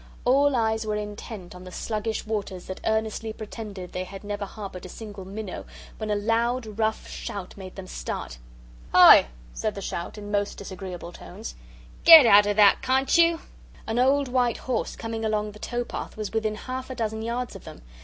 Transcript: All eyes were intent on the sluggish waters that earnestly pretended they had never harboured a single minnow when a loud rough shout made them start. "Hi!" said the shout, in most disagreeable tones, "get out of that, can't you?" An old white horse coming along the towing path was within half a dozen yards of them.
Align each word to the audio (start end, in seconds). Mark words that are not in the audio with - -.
All 0.25 0.55
eyes 0.55 0.83
were 0.83 0.95
intent 0.95 1.53
on 1.53 1.63
the 1.63 1.71
sluggish 1.71 2.25
waters 2.25 2.65
that 2.65 2.81
earnestly 2.87 3.31
pretended 3.33 3.91
they 3.91 4.03
had 4.03 4.23
never 4.23 4.45
harboured 4.45 4.83
a 4.83 4.89
single 4.89 5.25
minnow 5.25 5.63
when 5.99 6.09
a 6.09 6.15
loud 6.15 6.79
rough 6.79 7.07
shout 7.07 7.55
made 7.55 7.75
them 7.75 7.85
start. 7.85 8.39
"Hi!" 8.95 9.27
said 9.53 9.75
the 9.75 9.79
shout, 9.83 10.17
in 10.17 10.31
most 10.31 10.57
disagreeable 10.57 11.11
tones, 11.11 11.53
"get 12.03 12.25
out 12.25 12.47
of 12.47 12.55
that, 12.55 12.81
can't 12.81 13.15
you?" 13.15 13.41
An 13.85 13.99
old 13.99 14.27
white 14.27 14.57
horse 14.57 14.95
coming 14.95 15.23
along 15.23 15.51
the 15.51 15.59
towing 15.59 15.85
path 15.85 16.17
was 16.17 16.31
within 16.33 16.55
half 16.55 16.89
a 16.89 16.95
dozen 16.95 17.21
yards 17.21 17.55
of 17.55 17.63
them. 17.65 17.83